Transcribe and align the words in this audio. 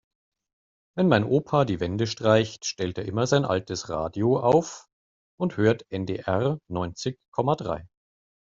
Wenn 0.97 1.09
mein 1.09 1.23
Opa 1.23 1.63
die 1.63 1.79
Wände 1.79 2.07
streicht, 2.07 2.65
stellt 2.65 2.97
er 2.97 3.05
immer 3.05 3.27
sein 3.27 3.45
altes 3.45 3.87
Radio 3.89 4.39
auf 4.39 4.87
und 5.39 5.57
hört 5.57 5.85
NDR 5.91 6.57
neunzig 6.67 7.19
Komma 7.29 7.55
drei. 7.55 7.87